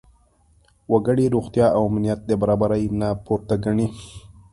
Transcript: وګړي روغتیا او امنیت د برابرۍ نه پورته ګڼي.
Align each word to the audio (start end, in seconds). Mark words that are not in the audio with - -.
وګړي 0.91 1.25
روغتیا 1.35 1.67
او 1.75 1.81
امنیت 1.89 2.19
د 2.25 2.31
برابرۍ 2.41 2.83
نه 2.99 3.09
پورته 3.25 3.55
ګڼي. 3.63 3.87